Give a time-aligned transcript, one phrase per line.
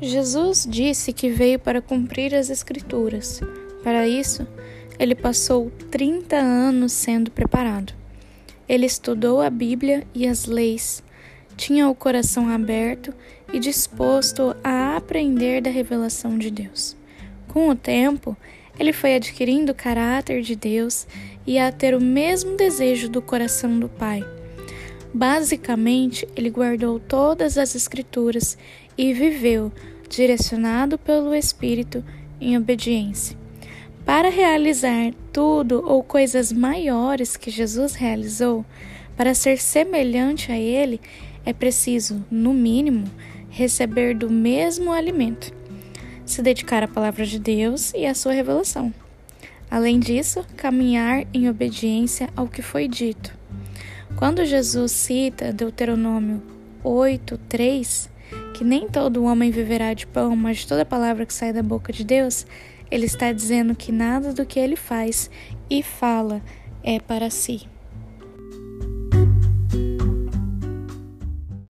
[0.00, 3.40] Jesus disse que veio para cumprir as Escrituras.
[3.82, 4.46] Para isso,
[4.98, 7.92] ele passou 30 anos sendo preparado.
[8.68, 11.02] Ele estudou a Bíblia e as leis,
[11.60, 13.12] tinha o coração aberto
[13.52, 16.96] e disposto a aprender da revelação de Deus.
[17.48, 18.34] Com o tempo,
[18.78, 21.06] ele foi adquirindo o caráter de Deus
[21.46, 24.24] e a ter o mesmo desejo do coração do Pai.
[25.12, 28.56] Basicamente, ele guardou todas as Escrituras
[28.96, 29.72] e viveu,
[30.10, 32.04] direcionado pelo Espírito,
[32.40, 33.38] em obediência.
[34.04, 38.64] Para realizar tudo ou coisas maiores que Jesus realizou,
[39.16, 41.00] para ser semelhante a Ele,
[41.46, 43.04] é preciso, no mínimo,
[43.48, 45.52] receber do mesmo alimento,
[46.26, 48.92] se dedicar à palavra de Deus e à sua revelação.
[49.70, 53.32] Além disso, caminhar em obediência ao que foi dito.
[54.16, 56.42] Quando Jesus cita Deuteronômio
[56.82, 58.10] 8, 3,
[58.60, 61.94] que nem todo homem viverá de pão, mas de toda palavra que sai da boca
[61.94, 62.46] de Deus,
[62.90, 65.30] ele está dizendo que nada do que ele faz
[65.70, 66.42] e fala
[66.82, 67.66] é para si.